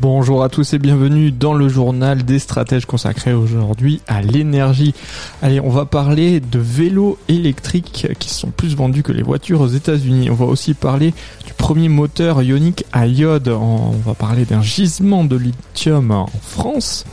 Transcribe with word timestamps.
Bonjour 0.00 0.42
à 0.42 0.50
tous 0.50 0.74
et 0.74 0.78
bienvenue 0.78 1.30
dans 1.30 1.54
le 1.54 1.68
journal 1.68 2.22
des 2.22 2.38
stratèges 2.38 2.84
consacré 2.84 3.32
aujourd'hui 3.32 4.02
à 4.06 4.20
l'énergie. 4.20 4.94
Allez, 5.40 5.58
on 5.58 5.70
va 5.70 5.86
parler 5.86 6.40
de 6.40 6.58
vélos 6.58 7.18
électriques 7.28 8.06
qui 8.18 8.28
sont 8.28 8.50
plus 8.50 8.76
vendus 8.76 9.02
que 9.02 9.12
les 9.12 9.22
voitures 9.22 9.62
aux 9.62 9.68
États-Unis. 9.68 10.28
On 10.28 10.34
va 10.34 10.44
aussi 10.44 10.74
parler 10.74 11.14
du 11.46 11.54
premier 11.54 11.88
moteur 11.88 12.42
ionique 12.42 12.84
à 12.92 13.06
iode. 13.06 13.48
On 13.48 13.92
va 14.04 14.12
parler 14.12 14.44
d'un 14.44 14.60
gisement 14.60 15.24
de 15.24 15.36
lithium 15.36 16.10
en 16.10 16.28
France, 16.42 17.06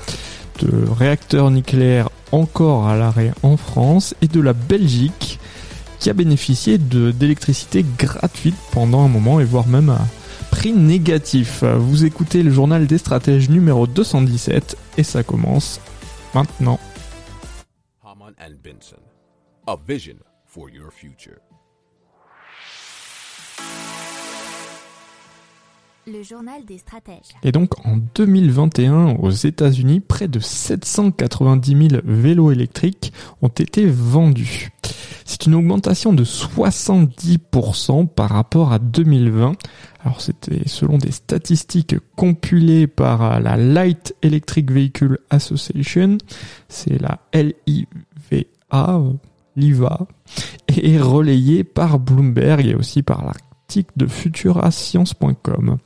de 0.61 0.85
réacteurs 0.91 1.51
nucléaires 1.51 2.09
encore 2.33 2.87
à 2.87 2.97
l'arrêt 2.97 3.31
en 3.43 3.55
France 3.55 4.13
et 4.21 4.27
de 4.27 4.41
la 4.41 4.53
Belgique 4.53 5.39
qui 5.99 6.09
a 6.09 6.13
bénéficié 6.13 6.77
d'électricité 6.77 7.85
gratuite 7.97 8.57
pendant 8.71 9.05
un 9.05 9.07
moment 9.07 9.39
et 9.39 9.45
voire 9.45 9.67
même 9.67 9.89
à 9.89 10.01
négatif. 10.71 11.63
Vous 11.63 12.05
écoutez 12.05 12.43
le 12.43 12.51
journal 12.51 12.87
des 12.87 12.97
stratèges 12.97 13.49
numéro 13.49 13.87
217 13.87 14.77
et 14.97 15.03
ça 15.03 15.23
commence 15.23 15.81
maintenant. 16.33 16.79
Haman 18.03 18.33
and 18.39 18.55
Benson, 18.63 19.01
a 19.67 19.75
vision 19.87 20.15
for 20.45 20.69
your 20.69 20.91
future. 20.91 21.39
Le 26.05 26.21
journal 26.21 26.65
des 26.65 26.79
stratèges. 26.79 27.31
Et 27.43 27.53
donc 27.53 27.85
en 27.85 27.97
2021 28.15 29.15
aux 29.21 29.29
États-Unis, 29.31 30.01
près 30.01 30.27
de 30.27 30.39
790 30.39 31.89
000 31.89 32.01
vélos 32.03 32.51
électriques 32.51 33.13
ont 33.41 33.47
été 33.47 33.85
vendus. 33.85 34.71
C'est 35.43 35.49
une 35.49 35.55
augmentation 35.55 36.13
de 36.13 36.23
70% 36.23 38.07
par 38.07 38.29
rapport 38.29 38.71
à 38.71 38.79
2020. 38.79 39.57
Alors 40.05 40.21
c'était 40.21 40.61
selon 40.67 40.97
des 40.97 41.11
statistiques 41.11 41.97
compilées 42.15 42.87
par 42.87 43.41
la 43.41 43.57
Light 43.57 44.15
Electric 44.21 44.71
Vehicle 44.71 45.19
Association, 45.29 46.17
c'est 46.69 46.97
la 46.97 47.19
LIVA, 47.33 49.03
l'IVA, 49.57 50.07
et 50.77 50.97
relayé 50.97 51.65
par 51.65 51.99
Bloomberg 51.99 52.65
et 52.65 52.75
aussi 52.75 53.03
par 53.03 53.25
l'article 53.25 53.91
de 53.97 54.07
futurascience.com. 54.07 55.77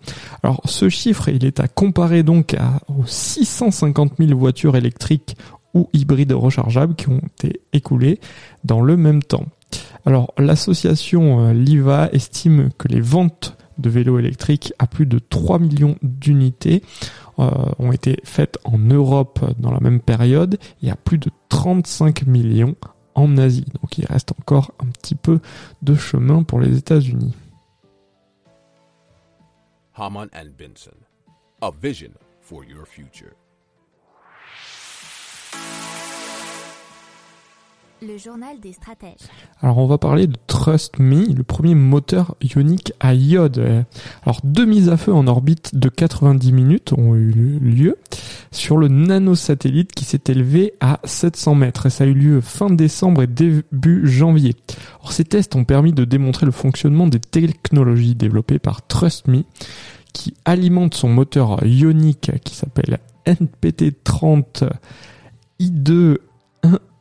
Alors 0.43 0.61
ce 0.65 0.87
chiffre, 0.87 1.29
il 1.29 1.45
est 1.45 1.59
à 1.59 1.67
comparer 1.67 2.21
donc 2.21 2.53
à, 2.53 2.79
aux 2.89 3.07
650 3.07 4.17
000 4.19 4.37
voitures 4.37 4.75
électriques 4.75 5.35
ou 5.73 5.89
hybrides 5.93 6.33
rechargeables 6.33 6.95
qui 6.95 7.09
ont 7.09 7.21
été 7.39 7.61
écoulées 7.73 8.19
dans 8.63 8.81
le 8.81 8.97
même 8.97 9.21
temps. 9.21 9.45
Alors 10.05 10.33
l'association 10.37 11.51
LIVA 11.51 12.09
estime 12.11 12.69
que 12.77 12.87
les 12.87 13.01
ventes 13.01 13.57
de 13.77 13.89
vélos 13.89 14.19
électriques 14.19 14.73
à 14.79 14.87
plus 14.87 15.05
de 15.05 15.19
3 15.19 15.59
millions 15.59 15.97
d'unités 16.01 16.83
euh, 17.39 17.51
ont 17.77 17.91
été 17.91 18.17
faites 18.23 18.57
en 18.63 18.77
Europe 18.77 19.39
dans 19.59 19.71
la 19.71 19.79
même 19.79 19.99
période 19.99 20.57
et 20.81 20.89
à 20.89 20.95
plus 20.95 21.17
de 21.17 21.29
35 21.49 22.25
millions 22.25 22.75
en 23.15 23.37
Asie. 23.37 23.65
Donc 23.81 23.97
il 23.97 24.05
reste 24.05 24.31
encore 24.39 24.71
un 24.79 24.87
petit 24.87 25.15
peu 25.15 25.39
de 25.81 25.95
chemin 25.95 26.43
pour 26.43 26.59
les 26.59 26.77
États-Unis. 26.77 27.35
Haman 29.95 30.29
and 30.33 30.51
Benson, 30.57 30.97
a 31.61 31.71
vision 31.71 32.11
for 32.41 32.63
your 32.63 32.85
future. 32.85 33.33
Le 37.99 38.15
journal 38.19 38.59
des 38.59 38.73
stratèges. 38.73 39.27
Alors 39.59 39.79
on 39.79 39.87
va 39.87 39.97
parler 39.97 40.27
de 40.27 40.37
Trust 40.45 40.99
Me, 40.99 41.33
le 41.33 41.43
premier 41.43 41.73
moteur 41.73 42.35
ionique 42.41 42.93
à 42.99 43.15
iode. 43.15 43.85
Alors 44.23 44.39
deux 44.43 44.65
mises 44.65 44.89
à 44.89 44.97
feu 44.97 45.11
en 45.11 45.25
orbite 45.25 45.73
de 45.73 45.89
90 45.89 46.51
minutes 46.51 46.93
ont 46.93 47.15
eu 47.15 47.31
lieu 47.59 47.97
sur 48.51 48.77
le 48.77 48.87
nanosatellite 48.87 49.93
qui 49.93 50.05
s'est 50.05 50.21
élevé 50.27 50.73
à 50.79 50.99
700 51.05 51.55
mètres 51.55 51.89
ça 51.89 52.03
a 52.03 52.07
eu 52.07 52.13
lieu 52.13 52.39
fin 52.39 52.69
décembre 52.69 53.23
et 53.23 53.27
début 53.27 54.07
janvier. 54.07 54.55
Ces 55.09 55.25
tests 55.25 55.55
ont 55.55 55.63
permis 55.63 55.93
de 55.93 56.05
démontrer 56.05 56.45
le 56.45 56.51
fonctionnement 56.51 57.07
des 57.07 57.19
technologies 57.19 58.13
développées 58.13 58.59
par 58.59 58.85
Trust 58.85 59.27
Me 59.27 59.43
qui 60.13 60.35
alimente 60.45 60.93
son 60.93 61.09
moteur 61.09 61.65
ionique 61.65 62.31
qui 62.43 62.53
s'appelle 62.53 62.99
NPT30 63.25 64.69
I2 65.59 66.17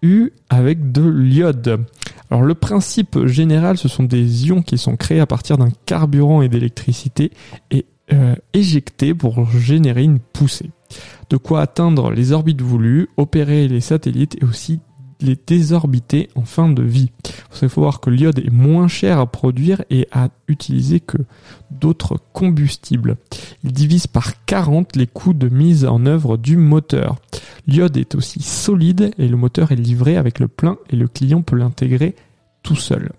1U 0.07 0.31
avec 0.49 0.93
de 0.93 1.09
l'iode. 1.09 1.85
Alors 2.31 2.43
le 2.43 2.55
principe 2.55 3.27
général, 3.27 3.77
ce 3.77 3.89
sont 3.89 4.05
des 4.05 4.47
ions 4.47 4.63
qui 4.63 4.79
sont 4.79 4.97
créés 4.97 5.21
à 5.21 5.27
partir 5.27 5.59
d'un 5.59 5.71
carburant 5.87 6.43
et 6.43 6.49
d'électricité 6.49 7.31
et 7.71 7.87
euh, 8.13 8.35
éjectés 8.53 9.15
pour 9.15 9.51
générer 9.51 10.03
une 10.03 10.19
poussée. 10.19 10.71
De 11.31 11.37
quoi 11.37 11.61
atteindre 11.61 12.13
les 12.13 12.33
orbites 12.33 12.63
voulues, 12.63 13.09
opérer 13.17 13.69
les 13.69 13.81
satellites 13.81 14.37
et 14.41 14.45
aussi 14.45 14.81
les 15.21 15.37
désorbiter 15.37 16.29
en 16.35 16.45
fin 16.45 16.69
de 16.69 16.83
vie. 16.83 17.11
Il 17.63 17.69
faut 17.69 17.81
voir 17.81 18.01
que 18.01 18.11
l'iode 18.11 18.39
est 18.39 18.51
moins 18.51 18.89
cher 18.89 19.19
à 19.19 19.27
produire 19.27 19.85
et 19.91 20.09
à 20.13 20.29
utiliser 20.49 21.01
que 21.01 21.19
d'autres 21.71 22.19
combustibles. 22.33 23.17
Il 23.65 23.73
divise 23.73 24.07
par 24.07 24.45
40 24.45 24.97
les 24.97 25.07
coûts 25.07 25.33
de 25.33 25.49
mise 25.49 25.85
en 25.87 26.07
œuvre 26.07 26.37
du 26.37 26.57
moteur. 26.57 27.17
L'iode 27.67 27.97
est 27.97 28.15
aussi 28.15 28.43
solide 28.43 29.13
et 29.19 29.29
le 29.29 29.37
moteur 29.37 29.73
est 29.73 29.77
livré 29.77 30.17
avec 30.17 30.39
le 30.39 30.49
plein 30.49 30.79
et 30.91 30.97
le 30.97 31.09
client 31.09 31.43
peut 31.43 31.57
l'intégrer 31.57 32.15
tout 32.63 32.77
seul. 32.77 33.13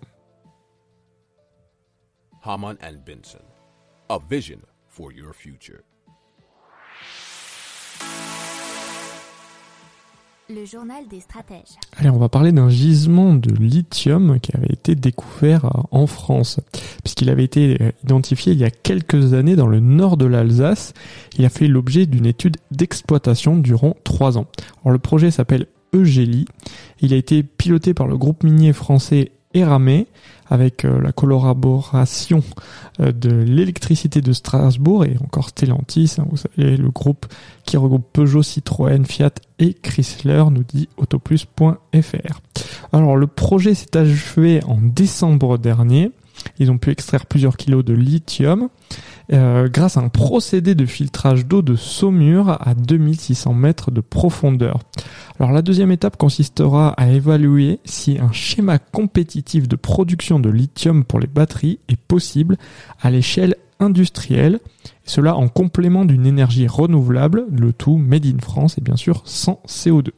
Haman 2.44 2.78
Benson, 3.06 3.44
a 4.10 4.20
vision 4.30 4.60
for 4.88 5.12
your 5.12 5.34
future. 5.34 5.84
Le 10.50 10.64
journal 10.64 11.06
des 11.10 11.20
stratèges. 11.20 11.76
Allez, 11.98 12.10
on 12.10 12.18
va 12.18 12.30
parler 12.30 12.54
d'un 12.54 12.70
gisement 12.70 13.36
de 13.36 13.54
lithium 13.54 14.40
qui 14.40 14.56
avait 14.56 14.72
été 14.72 14.96
découvert 14.96 15.86
en 15.92 16.08
France, 16.08 16.62
puisqu'il 17.04 17.30
avait 17.30 17.44
été 17.44 17.78
identifié 18.06 18.54
il 18.54 18.60
y 18.60 18.64
a 18.64 18.70
quelques 18.70 19.34
années 19.34 19.58
dans 19.58 19.68
le 19.68 19.82
nord 19.82 20.16
de 20.16 20.26
l'Alsace. 20.26 20.94
Il 21.38 21.44
a 21.44 21.50
fait 21.50 21.68
l'objet 21.68 22.06
d'une 22.06 22.26
étude 22.26 22.56
d'exploitation 22.72 23.58
durant 23.58 23.98
trois 24.06 24.38
ans. 24.38 24.46
Alors, 24.84 24.94
le 24.94 25.00
projet 25.00 25.32
s'appelle 25.32 25.68
Eugélie. 25.94 26.46
Il 27.02 27.14
a 27.14 27.18
été 27.18 27.44
piloté 27.44 27.94
par 27.94 28.08
le 28.08 28.18
groupe 28.18 28.46
minier 28.46 28.72
français 28.72 29.32
Eramé 29.54 30.08
avec 30.50 30.84
la 30.84 31.12
collaboration 31.12 32.42
de 33.00 33.30
l'électricité 33.30 34.22
de 34.22 34.32
Strasbourg 34.32 35.06
et 35.06 35.18
encore 35.22 35.50
Stellantis, 35.50 36.16
hein, 36.20 36.26
vous 36.30 36.38
savez, 36.38 36.78
le 36.78 36.90
groupe 36.90 37.26
qui 37.66 37.76
regroupe 37.76 38.06
Peugeot, 38.14 38.44
Citroën, 38.44 39.04
Fiat 39.06 39.32
et 39.60 39.74
Chrysler, 39.74 40.46
nous 40.52 40.64
dit 40.64 40.88
autoplus.fr. 40.98 42.42
Alors 42.94 43.18
le 43.18 43.28
projet 43.28 43.74
s'est 43.74 43.98
achevé 43.98 44.64
en 44.66 44.78
décembre 44.82 45.58
dernier. 45.58 46.12
Ils 46.60 46.72
ont 46.72 46.78
pu 46.78 46.92
extraire 46.92 47.26
plusieurs 47.26 47.58
kilos 47.58 47.84
de 47.84 47.94
lithium 47.94 48.70
euh, 49.34 49.68
grâce 49.68 49.98
à 49.98 50.02
un 50.02 50.10
procédé 50.10 50.74
de 50.74 50.86
filtrage 50.86 51.46
d'eau 51.46 51.62
de 51.62 51.76
saumure 51.76 52.58
à 52.62 52.74
2600 52.74 53.54
mètres 53.54 53.92
de 53.92 54.02
profondeur. 54.02 54.80
Alors 55.40 55.52
la 55.52 55.62
deuxième 55.62 55.92
étape 55.92 56.18
consistera 56.18 56.90
à 56.92 57.10
évaluer 57.10 57.80
si 57.86 58.18
un 58.20 58.32
schéma 58.32 58.80
compétitif 58.80 59.68
de 59.68 59.76
production 59.76 60.40
de 60.40 60.50
lithium 60.50 61.04
pour 61.04 61.20
les 61.20 61.28
batteries 61.28 61.80
est 61.90 62.00
possible 62.00 62.58
à 63.02 63.12
l'échelle 63.12 63.56
industrielle, 63.80 64.60
cela 65.04 65.36
en 65.36 65.48
complément 65.48 66.06
d'une 66.06 66.26
énergie 66.26 66.68
renouvelable, 66.68 67.46
le 67.52 67.74
tout 67.74 67.98
made 67.98 68.26
in 68.26 68.40
France 68.40 68.78
et 68.78 68.82
bien 68.82 68.96
sûr 68.96 69.22
sans 69.26 69.62
CO2. 69.68 70.10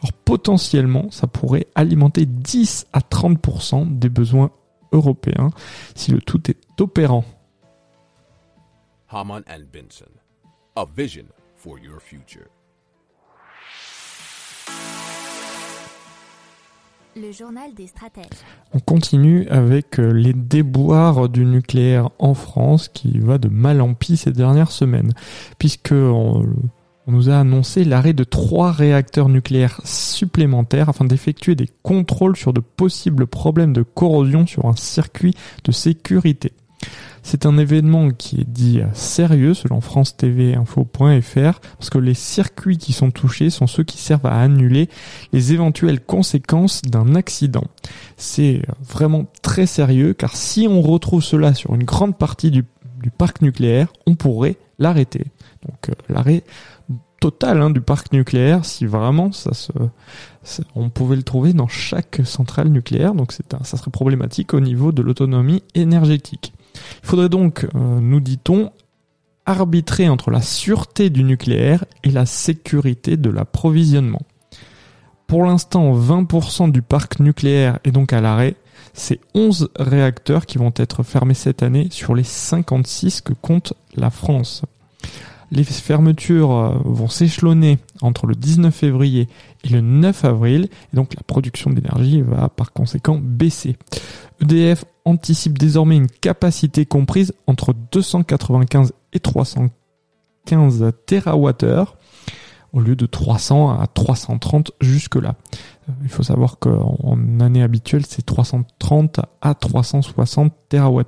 Alors 0.00 0.12
potentiellement, 0.24 1.06
ça 1.10 1.26
pourrait 1.26 1.66
alimenter 1.74 2.26
10 2.26 2.86
à 2.92 3.00
30% 3.00 3.98
des 3.98 4.08
besoins 4.08 4.50
si 5.94 6.10
le 6.12 6.20
tout 6.20 6.50
est 6.50 6.58
opérant. 6.80 7.24
Haman 9.10 9.42
and 9.48 9.64
Benson, 9.72 10.10
a 10.76 10.84
vision 10.96 11.26
for 11.56 11.78
your 11.78 12.00
future. 12.00 12.46
Le 17.16 17.30
journal 17.30 17.72
des 17.74 17.86
stratèges. 17.86 18.24
On 18.72 18.80
continue 18.80 19.46
avec 19.48 20.00
euh, 20.00 20.10
les 20.12 20.32
déboires 20.32 21.28
du 21.28 21.44
nucléaire 21.44 22.10
en 22.18 22.34
France 22.34 22.88
qui 22.88 23.20
va 23.20 23.38
de 23.38 23.48
mal 23.48 23.80
en 23.80 23.94
pis 23.94 24.16
ces 24.16 24.32
dernières 24.32 24.72
semaines, 24.72 25.12
puisque 25.58 25.92
on- 25.92 26.44
on 27.06 27.12
nous 27.12 27.30
a 27.30 27.38
annoncé 27.38 27.84
l'arrêt 27.84 28.14
de 28.14 28.24
trois 28.24 28.72
réacteurs 28.72 29.28
nucléaires 29.28 29.80
supplémentaires 29.84 30.88
afin 30.88 31.04
d'effectuer 31.04 31.54
des 31.54 31.68
contrôles 31.82 32.36
sur 32.36 32.52
de 32.52 32.60
possibles 32.60 33.26
problèmes 33.26 33.72
de 33.72 33.82
corrosion 33.82 34.46
sur 34.46 34.66
un 34.66 34.76
circuit 34.76 35.34
de 35.64 35.72
sécurité. 35.72 36.52
C'est 37.22 37.46
un 37.46 37.56
événement 37.56 38.10
qui 38.10 38.42
est 38.42 38.48
dit 38.48 38.80
sérieux 38.92 39.54
selon 39.54 39.80
France 39.80 40.14
TV 40.16 40.54
Info.fr 40.54 41.60
parce 41.78 41.90
que 41.90 41.98
les 41.98 42.12
circuits 42.12 42.76
qui 42.76 42.92
sont 42.92 43.10
touchés 43.10 43.48
sont 43.48 43.66
ceux 43.66 43.82
qui 43.82 43.96
servent 43.96 44.26
à 44.26 44.40
annuler 44.40 44.90
les 45.32 45.54
éventuelles 45.54 46.00
conséquences 46.00 46.82
d'un 46.82 47.14
accident. 47.14 47.64
C'est 48.18 48.60
vraiment 48.86 49.24
très 49.40 49.64
sérieux 49.64 50.12
car 50.12 50.36
si 50.36 50.68
on 50.68 50.82
retrouve 50.82 51.22
cela 51.22 51.54
sur 51.54 51.74
une 51.74 51.84
grande 51.84 52.18
partie 52.18 52.50
du, 52.50 52.64
parc 53.16 53.40
nucléaire, 53.40 53.92
on 54.06 54.14
pourrait 54.14 54.56
l'arrêter. 54.78 55.26
Donc 55.66 55.88
euh, 55.88 55.92
l'arrêt 56.08 56.42
total 57.20 57.62
hein, 57.62 57.70
du 57.70 57.80
parc 57.80 58.12
nucléaire 58.12 58.64
si 58.66 58.84
vraiment 58.84 59.32
ça 59.32 59.54
se 59.54 59.72
on 60.74 60.90
pouvait 60.90 61.16
le 61.16 61.22
trouver 61.22 61.54
dans 61.54 61.68
chaque 61.68 62.20
centrale 62.24 62.68
nucléaire 62.68 63.14
donc 63.14 63.32
c'est 63.32 63.56
ça 63.64 63.78
serait 63.78 63.90
problématique 63.90 64.52
au 64.52 64.60
niveau 64.60 64.92
de 64.92 65.00
l'autonomie 65.00 65.62
énergétique. 65.74 66.52
Il 67.02 67.06
faudrait 67.08 67.28
donc, 67.28 67.64
euh, 67.64 68.00
nous 68.00 68.20
dit-on, 68.20 68.70
arbitrer 69.46 70.08
entre 70.08 70.30
la 70.30 70.40
sûreté 70.40 71.10
du 71.10 71.22
nucléaire 71.22 71.84
et 72.02 72.10
la 72.10 72.26
sécurité 72.26 73.16
de 73.16 73.30
l'approvisionnement. 73.30 74.22
Pour 75.26 75.44
l'instant, 75.44 75.94
20% 75.94 76.70
du 76.70 76.82
parc 76.82 77.20
nucléaire 77.20 77.78
est 77.84 77.90
donc 77.90 78.12
à 78.12 78.20
l'arrêt. 78.20 78.56
C'est 78.94 79.20
11 79.34 79.70
réacteurs 79.76 80.46
qui 80.46 80.56
vont 80.56 80.72
être 80.76 81.02
fermés 81.02 81.34
cette 81.34 81.62
année 81.62 81.88
sur 81.90 82.14
les 82.14 82.22
56 82.22 83.20
que 83.20 83.32
compte 83.32 83.74
la 83.96 84.08
France. 84.10 84.62
Les 85.50 85.64
fermetures 85.64 86.52
euh, 86.52 86.78
vont 86.84 87.08
s'échelonner 87.08 87.78
entre 88.00 88.26
le 88.26 88.34
19 88.34 88.74
février 88.74 89.28
et 89.64 89.68
le 89.68 89.80
9 89.80 90.24
avril, 90.24 90.68
et 90.92 90.96
donc 90.96 91.14
la 91.14 91.22
production 91.22 91.70
d'énergie 91.70 92.22
va 92.22 92.48
par 92.48 92.72
conséquent 92.72 93.20
baisser. 93.20 93.76
EDF 94.40 94.84
anticipe 95.04 95.58
désormais 95.58 95.96
une 95.96 96.08
capacité 96.08 96.86
comprise 96.86 97.34
entre 97.46 97.74
295 97.92 98.92
et 99.12 99.20
315 99.20 100.92
TWh 101.06 101.84
au 102.72 102.80
lieu 102.80 102.96
de 102.96 103.06
300 103.06 103.80
à 103.80 103.86
330 103.86 104.72
jusque-là. 104.80 105.36
Euh, 105.88 105.92
il 106.02 106.08
faut 106.08 106.22
savoir 106.22 106.58
qu'en 106.58 107.18
année 107.40 107.62
habituelle, 107.62 108.04
c'est 108.06 108.24
330 108.24 109.20
à 109.40 109.54
360 109.54 110.52
TWh. 110.68 111.02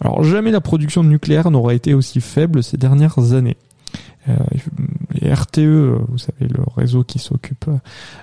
Alors 0.00 0.24
jamais 0.24 0.50
la 0.50 0.60
production 0.60 1.04
nucléaire 1.04 1.50
n'aura 1.50 1.74
été 1.74 1.94
aussi 1.94 2.20
faible 2.20 2.62
ces 2.62 2.76
dernières 2.76 3.32
années. 3.32 3.56
Euh, 4.28 4.36
RTE, 5.34 5.98
vous 6.08 6.18
savez, 6.18 6.48
le 6.48 6.62
réseau 6.76 7.02
qui 7.02 7.18
s'occupe 7.18 7.68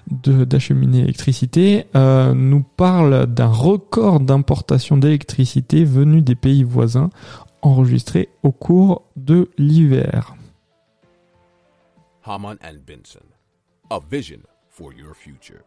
d'acheminer 0.10 1.02
l'électricité, 1.02 1.86
euh, 1.96 2.34
nous 2.34 2.64
parle 2.64 3.26
d'un 3.28 3.48
record 3.48 4.20
d'importation 4.20 4.98
d'électricité 4.98 5.84
venu 5.84 6.22
des 6.22 6.36
pays 6.36 6.64
voisins 6.64 7.10
enregistré 7.62 8.30
au 8.44 8.52
cours 8.52 9.04
de 9.18 9.50
l'hiver. 9.58 10.36
For 14.80 14.94
your 14.94 15.14
future. 15.14 15.66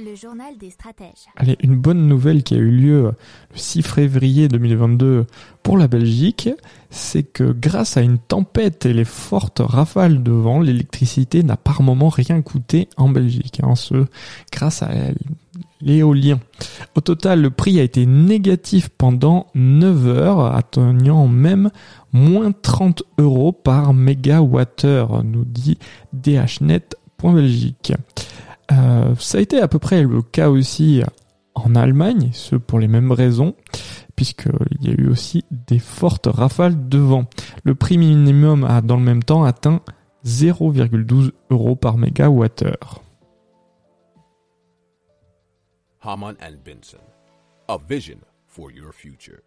Le 0.00 0.14
journal 0.14 0.56
des 0.56 0.70
stratèges. 0.70 1.26
Allez, 1.34 1.56
une 1.60 1.74
bonne 1.74 2.06
nouvelle 2.06 2.44
qui 2.44 2.54
a 2.54 2.58
eu 2.58 2.70
lieu 2.70 3.02
le 3.02 3.58
6 3.58 3.82
février 3.82 4.46
2022 4.46 5.26
pour 5.64 5.76
la 5.76 5.88
Belgique, 5.88 6.48
c'est 6.88 7.24
que 7.24 7.50
grâce 7.50 7.96
à 7.96 8.02
une 8.02 8.18
tempête 8.18 8.86
et 8.86 8.92
les 8.92 9.04
fortes 9.04 9.60
rafales 9.60 10.22
de 10.22 10.30
vent, 10.30 10.60
l'électricité 10.60 11.42
n'a 11.42 11.56
par 11.56 11.82
moment 11.82 12.10
rien 12.10 12.42
coûté 12.42 12.88
en 12.96 13.08
Belgique. 13.08 13.60
Hein, 13.64 13.74
ce, 13.74 14.06
grâce 14.52 14.84
à 14.84 14.90
l'éolien. 15.80 16.38
Au 16.94 17.00
total, 17.00 17.42
le 17.42 17.50
prix 17.50 17.80
a 17.80 17.82
été 17.82 18.06
négatif 18.06 18.90
pendant 18.90 19.48
9 19.56 20.06
heures, 20.06 20.54
atteignant 20.54 21.26
même 21.26 21.72
moins 22.12 22.52
30 22.52 23.02
euros 23.18 23.50
par 23.50 23.94
mégawattheure, 23.94 25.24
nous 25.24 25.44
dit 25.44 25.76
dhnet.belgique. 26.12 27.94
Euh, 28.70 29.14
ça 29.16 29.38
a 29.38 29.40
été 29.40 29.60
à 29.60 29.68
peu 29.68 29.78
près 29.78 30.02
le 30.02 30.22
cas 30.22 30.50
aussi 30.50 31.02
en 31.54 31.74
Allemagne, 31.74 32.30
ce 32.32 32.56
pour 32.56 32.78
les 32.78 32.88
mêmes 32.88 33.12
raisons, 33.12 33.54
puisqu'il 34.16 34.86
y 34.86 34.90
a 34.90 34.94
eu 34.94 35.08
aussi 35.08 35.44
des 35.50 35.78
fortes 35.78 36.26
rafales 36.26 36.88
de 36.88 36.98
vent. 36.98 37.24
Le 37.64 37.74
prix 37.74 37.98
minimum 37.98 38.64
a 38.64 38.80
dans 38.80 38.96
le 38.96 39.02
même 39.02 39.22
temps 39.22 39.44
atteint 39.44 39.80
0,12 40.24 41.32
euros 41.50 41.76
par 41.76 41.96
mégawattheure. 41.96 43.02
Haman 46.00 46.36
and 46.40 46.58
Benson, 46.64 46.98
a 47.68 47.76
vision 47.78 48.18
for 48.46 48.70
your 48.70 48.92
future. 48.92 49.42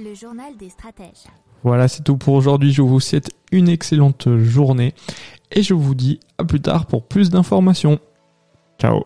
Le 0.00 0.14
journal 0.14 0.56
des 0.56 0.68
stratèges. 0.68 1.26
Voilà, 1.64 1.88
c'est 1.88 2.04
tout 2.04 2.16
pour 2.16 2.34
aujourd'hui. 2.34 2.72
Je 2.72 2.82
vous 2.82 3.00
souhaite 3.00 3.30
une 3.50 3.68
excellente 3.68 4.28
journée 4.36 4.94
et 5.50 5.62
je 5.62 5.74
vous 5.74 5.96
dis 5.96 6.20
à 6.38 6.44
plus 6.44 6.60
tard 6.60 6.86
pour 6.86 7.04
plus 7.04 7.30
d'informations. 7.30 7.98
Ciao 8.80 9.02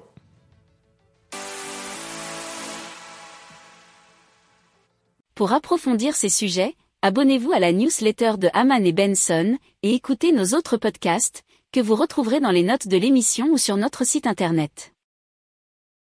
Pour 5.35 5.53
approfondir 5.55 6.15
ces 6.15 6.29
sujets, 6.29 6.75
abonnez-vous 7.01 7.53
à 7.53 7.59
la 7.59 7.73
newsletter 7.73 8.33
de 8.37 8.51
Haman 8.53 8.85
et 8.85 8.93
Benson 8.93 9.57
et 9.83 9.95
écoutez 9.95 10.31
nos 10.31 10.55
autres 10.55 10.77
podcasts 10.77 11.43
que 11.73 11.81
vous 11.81 11.95
retrouverez 11.95 12.41
dans 12.41 12.51
les 12.51 12.63
notes 12.63 12.87
de 12.87 12.99
l'émission 12.99 13.47
ou 13.51 13.57
sur 13.57 13.79
notre 13.79 14.05
site 14.05 14.27
internet. 14.27 14.92